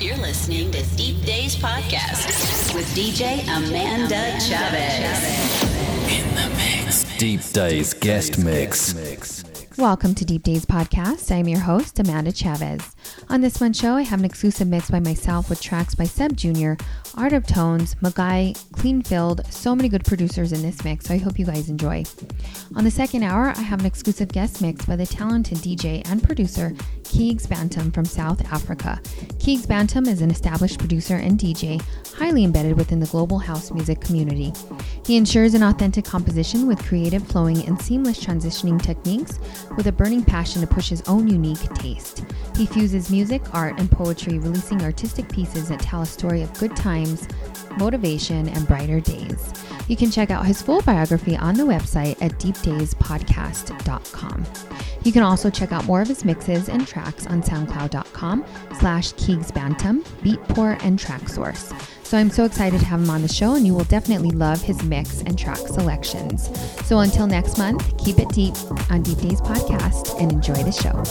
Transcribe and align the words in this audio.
You're 0.00 0.16
listening 0.18 0.70
to 0.70 0.82
Deep 0.94 1.16
Dayz 1.16 1.56
Podcast 1.56 2.72
with 2.72 2.86
DJ 2.94 3.42
Amanda 3.42 4.38
Chavez. 4.38 5.62
In 6.08 6.34
the 6.36 6.56
mix. 6.56 7.02
Deep 7.18 7.40
Dayz 7.40 7.98
guest 7.98 8.38
mix. 8.38 8.94
Welcome 9.76 10.14
to 10.14 10.24
Deep 10.24 10.44
Dayz 10.44 10.64
Podcast. 10.64 11.32
I 11.32 11.38
am 11.38 11.48
your 11.48 11.58
host, 11.58 11.98
Amanda 11.98 12.30
Chavez. 12.30 12.94
On 13.28 13.40
this 13.40 13.60
one 13.60 13.72
show, 13.72 13.94
I 13.94 14.02
have 14.02 14.20
an 14.20 14.24
exclusive 14.24 14.68
mix 14.68 14.88
by 14.88 15.00
myself 15.00 15.50
with 15.50 15.60
tracks 15.60 15.96
by 15.96 16.04
Sebb 16.04 16.36
Jr., 16.36 16.80
Art 17.18 17.32
of 17.32 17.44
Tones, 17.48 17.96
Mazai, 17.96 18.56
Cleanfield, 18.74 19.44
so 19.52 19.74
many 19.74 19.88
good 19.88 20.04
producers 20.04 20.52
in 20.52 20.62
this 20.62 20.84
mix, 20.84 21.06
so 21.06 21.14
I 21.14 21.18
hope 21.18 21.36
you 21.36 21.44
guys 21.44 21.68
enjoy. 21.68 22.04
On 22.76 22.84
the 22.84 22.92
second 22.92 23.24
hour, 23.24 23.52
I 23.56 23.60
have 23.60 23.80
an 23.80 23.86
exclusive 23.86 24.28
guest 24.28 24.62
mix 24.62 24.86
by 24.86 24.94
the 24.94 25.04
talented 25.04 25.58
DJ 25.58 26.08
and 26.08 26.22
producer 26.22 26.76
Keegs 27.02 27.48
Bantom 27.48 27.90
from 27.90 28.04
South 28.04 28.52
Africa. 28.52 29.00
Keegs 29.38 29.66
Bantom 29.66 30.06
is 30.06 30.20
an 30.20 30.30
established 30.30 30.78
producer 30.78 31.16
and 31.16 31.40
DJ, 31.40 31.82
highly 32.14 32.44
embedded 32.44 32.76
within 32.76 33.00
the 33.00 33.06
global 33.06 33.38
house 33.38 33.72
music 33.72 34.00
community. 34.00 34.52
He 35.04 35.16
ensures 35.16 35.54
an 35.54 35.62
authentic 35.62 36.04
composition 36.04 36.68
with 36.68 36.84
creative, 36.84 37.26
flowing, 37.26 37.66
and 37.66 37.80
seamless 37.80 38.22
transitioning 38.22 38.80
techniques 38.80 39.40
with 39.76 39.86
a 39.86 39.92
burning 39.92 40.22
passion 40.22 40.60
to 40.60 40.66
push 40.66 40.90
his 40.90 41.02
own 41.08 41.26
unique 41.26 41.62
taste. 41.74 42.24
He 42.56 42.66
fuses 42.66 43.10
music, 43.10 43.42
art, 43.54 43.78
and 43.78 43.90
poetry, 43.90 44.38
releasing 44.38 44.82
artistic 44.82 45.28
pieces 45.30 45.68
that 45.68 45.80
tell 45.80 46.02
a 46.02 46.06
story 46.06 46.42
of 46.42 46.52
good 46.58 46.76
times, 46.76 47.07
motivation, 47.78 48.48
and 48.48 48.66
brighter 48.66 48.98
days. 49.00 49.52
You 49.88 49.96
can 49.96 50.10
check 50.10 50.30
out 50.30 50.44
his 50.44 50.60
full 50.60 50.82
biography 50.82 51.36
on 51.36 51.54
the 51.54 51.64
website 51.64 52.20
at 52.20 52.32
deepdayzpodcast.com. 52.32 54.46
You 55.04 55.12
can 55.12 55.22
also 55.22 55.48
check 55.48 55.72
out 55.72 55.86
more 55.86 56.02
of 56.02 56.08
his 56.08 56.24
mixes 56.24 56.68
and 56.68 56.86
tracks 56.86 57.26
on 57.26 57.42
soundcloud.com 57.42 58.44
slash 58.78 59.14
keegsbantom, 59.14 60.02
beatport, 60.22 60.84
and 60.84 60.98
traxsource. 60.98 61.72
So 62.04 62.18
I'm 62.18 62.30
so 62.30 62.44
excited 62.44 62.80
to 62.80 62.86
have 62.86 63.02
him 63.02 63.10
on 63.10 63.22
the 63.22 63.28
show, 63.28 63.54
and 63.54 63.66
you 63.66 63.74
will 63.74 63.84
definitely 63.84 64.30
love 64.30 64.62
his 64.62 64.82
mix 64.82 65.22
and 65.22 65.38
track 65.38 65.58
selections. 65.58 66.48
So 66.86 67.00
until 67.00 67.26
next 67.26 67.58
month, 67.58 68.02
keep 68.02 68.18
it 68.18 68.30
deep 68.30 68.54
on 68.90 69.02
Deep 69.02 69.18
Dayz 69.18 69.40
Podcast 69.40 70.18
and 70.20 70.32
enjoy 70.32 70.54
the 70.54 70.72
show. 70.72 71.04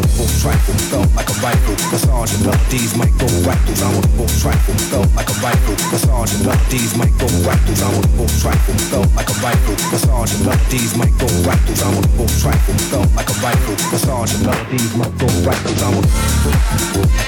Audible 0.00 0.32
trifle 0.40 0.80
felt 0.88 1.12
like 1.14 1.28
a 1.28 1.34
rifle. 1.44 1.76
Massage 1.92 2.32
and 2.32 2.46
melodies 2.46 2.96
might 2.96 3.12
go 3.18 3.26
rifles. 3.44 3.82
Audible 3.82 4.26
trifle 4.40 4.74
felt 4.88 5.12
like 5.14 5.28
a 5.28 5.34
rifle. 5.44 5.76
Massage 5.92 6.32
and 6.34 6.46
melodies 6.46 6.96
might 6.96 7.12
go 7.18 7.26
rifles. 7.44 7.82
Audible 7.82 8.28
trifle 8.40 8.78
felt 8.88 9.12
like 9.12 9.28
a 9.28 9.34
rifle. 9.44 9.76
Massage 9.92 10.32
and 10.36 10.46
melodies 10.46 10.96
might 10.96 11.12
go 11.20 11.26
rifles. 11.44 11.82
Audible 11.84 12.28
trifle 12.40 12.78
felt 12.88 13.12
like 13.12 13.28
a 13.28 13.34
rifle. 13.44 13.76
Massage 13.92 14.32
and 14.34 14.46
melodies 14.46 14.96
might 14.96 15.18
go 15.20 15.26
rifles. 15.44 15.82
Audible. 15.84 17.20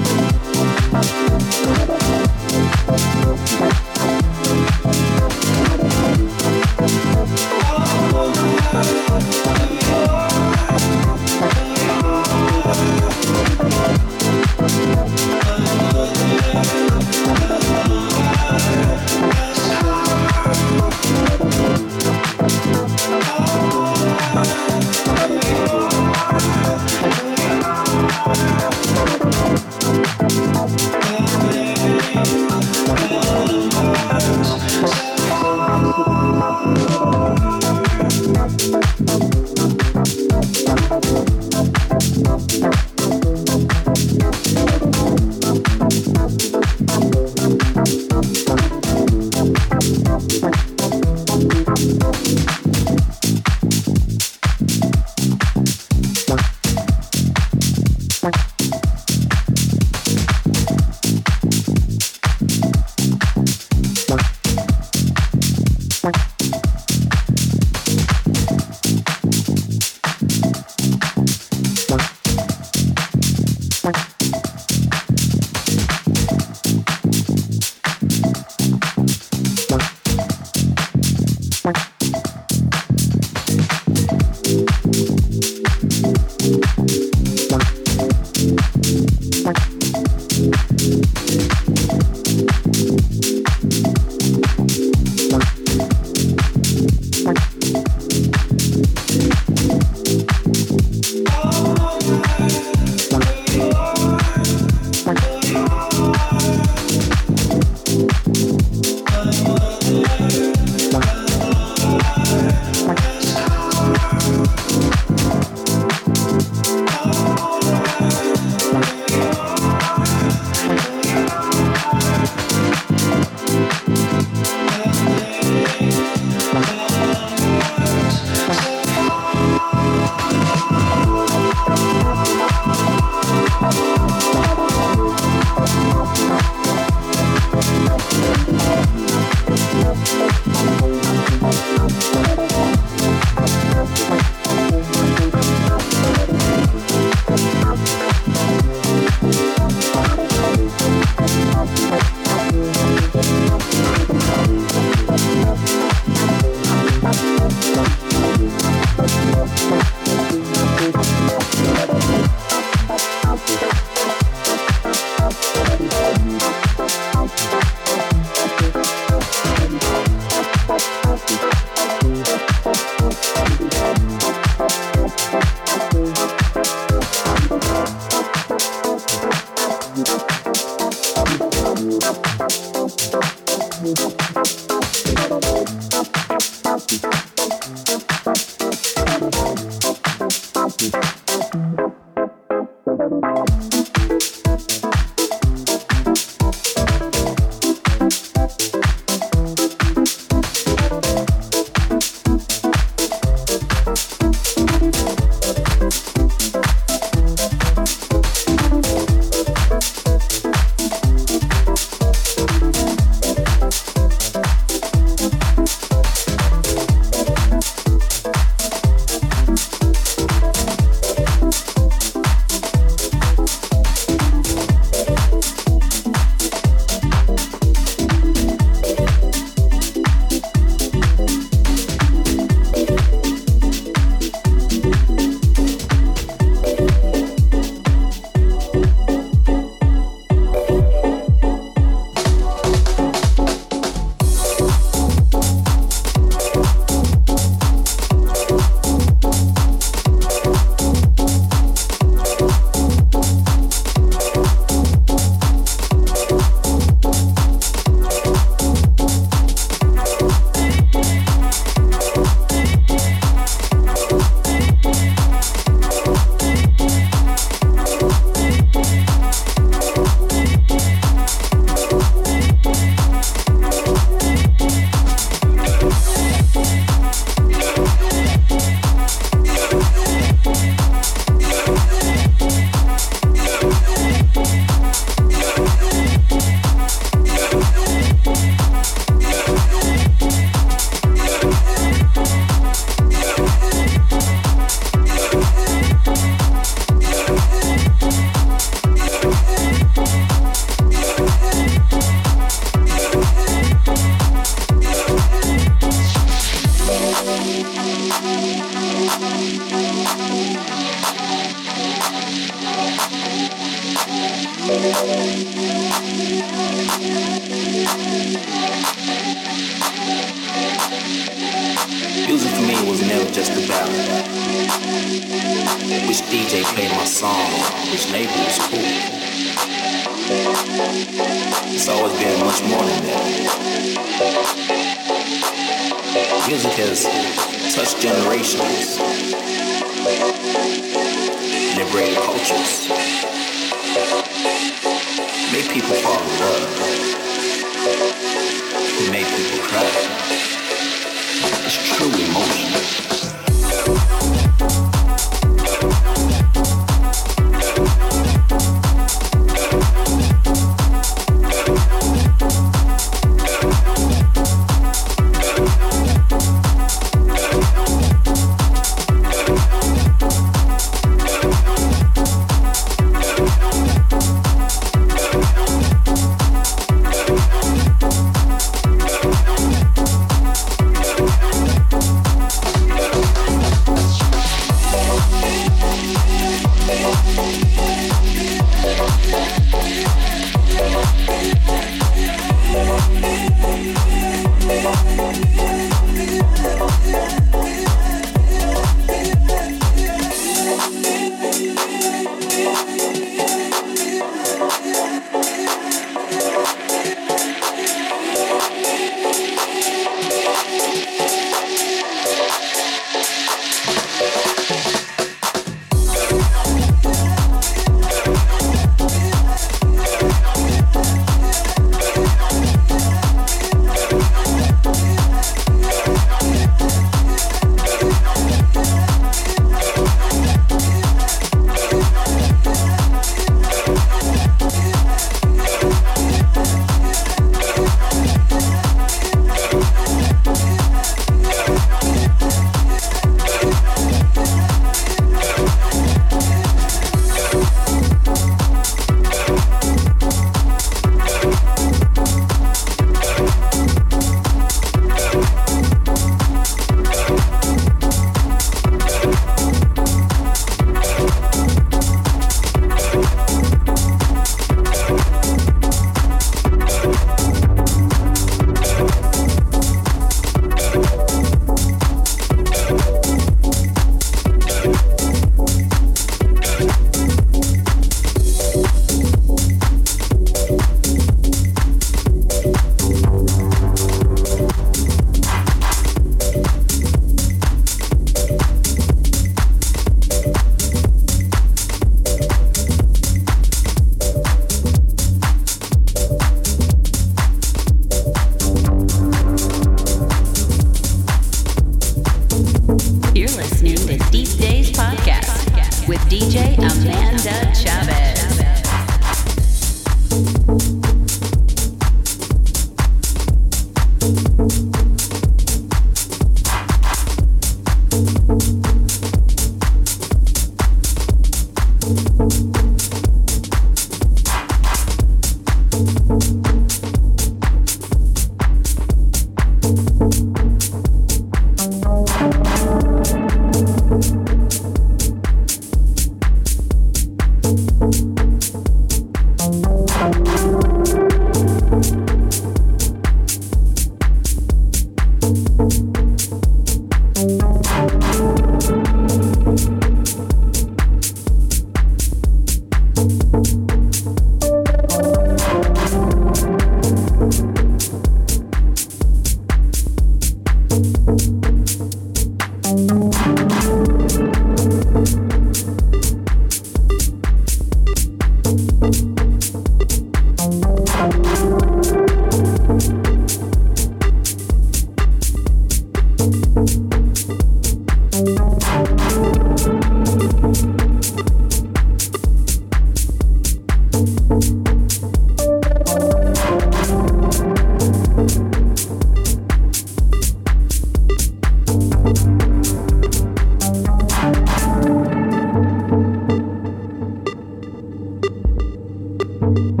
Bye. 599.73 600.00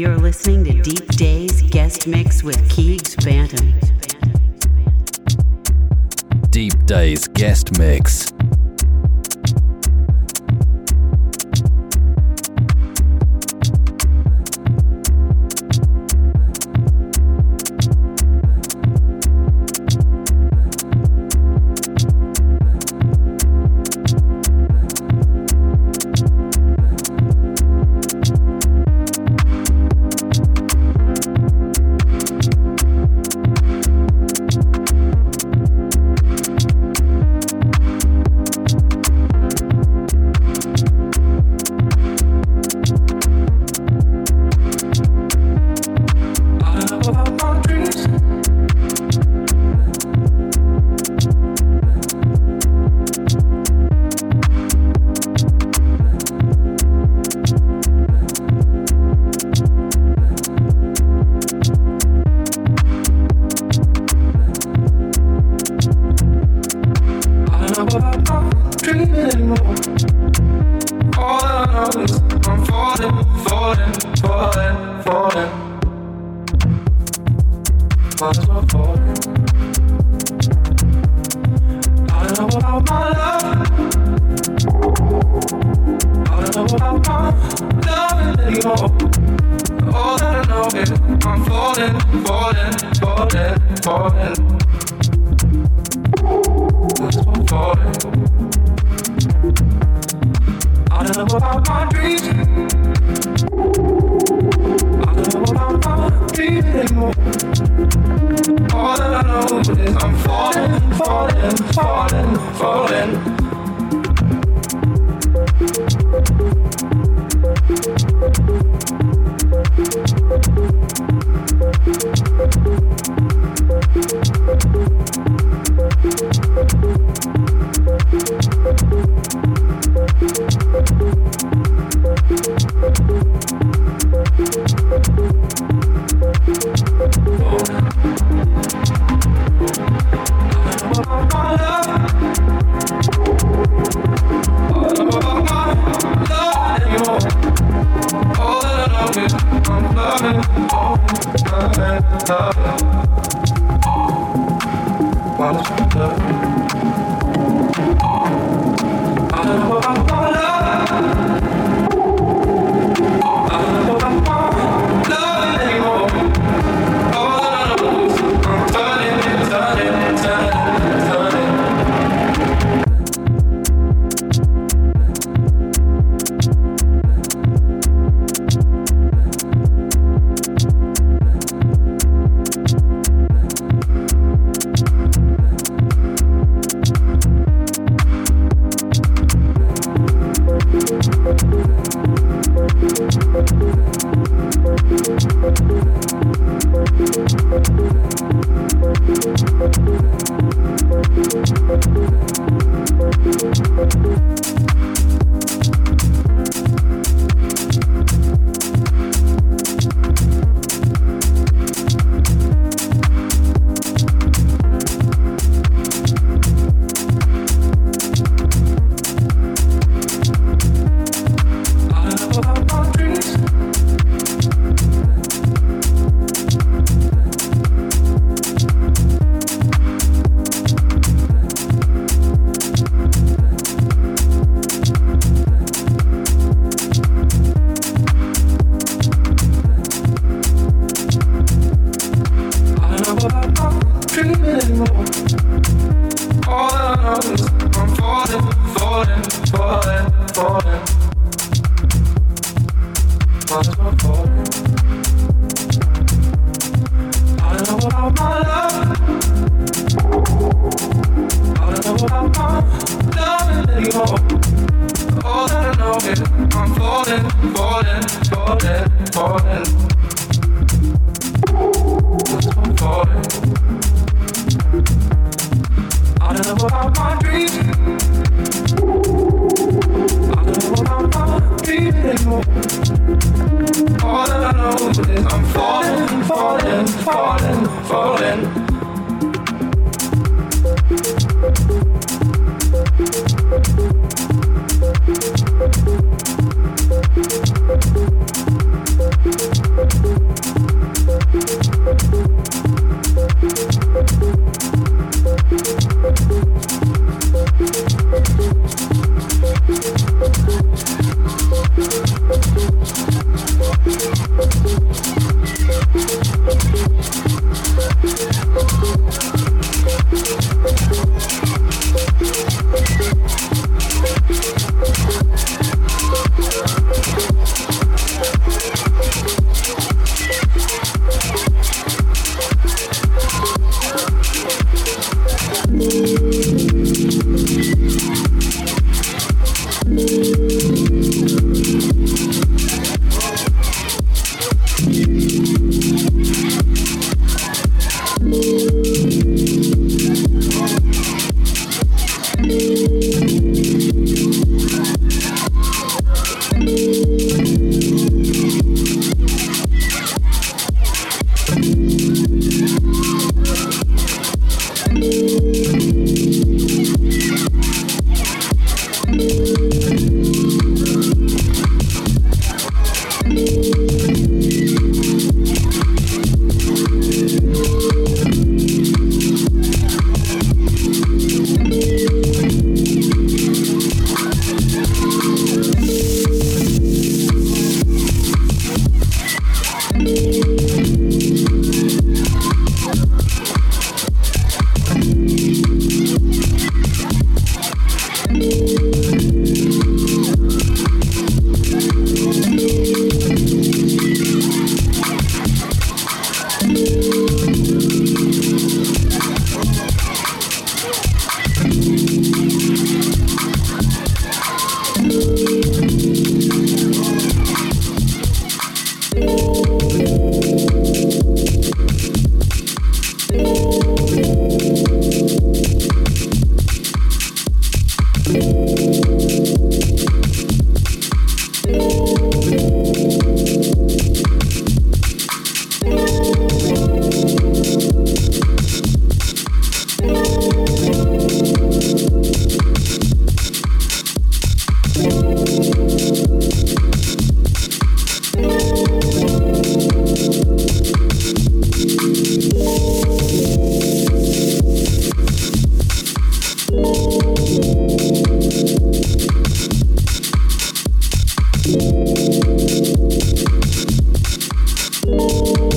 You're 0.00 0.16
listening 0.16 0.64
to 0.64 0.72
Deep 0.80 1.06
Dayz 1.08 1.70
guest 1.70 2.06
mix 2.06 2.42
with 2.42 2.56
Keegs 2.70 3.22
Bantom. 3.22 3.78
Deep 6.48 6.72
Dayz 6.86 7.30
guest 7.34 7.78
mix. 7.78 8.32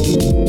you 0.06 0.43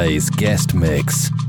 Deep 0.00 0.08
Dayz 0.08 0.30
Guest 0.30 0.72
Mix. 0.74 1.39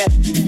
and 0.00 0.41